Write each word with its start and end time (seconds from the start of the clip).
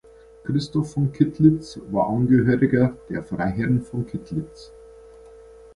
Christoph 0.45 0.93
von 0.93 1.11
Kittlitz 1.11 1.79
war 1.91 2.07
Angehöriger 2.09 2.97
der 3.11 3.23
Freiherrn 3.23 3.83
von 3.83 4.07
Kittlitz. 4.07 4.71